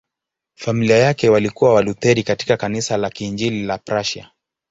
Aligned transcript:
Familia 0.55 0.97
yake 0.97 1.29
walikuwa 1.29 1.73
Walutheri 1.73 2.23
katika 2.23 2.57
Kanisa 2.57 2.97
la 2.97 3.09
Kiinjili 3.09 3.63
la 3.65 3.77
Prussia. 3.77 4.31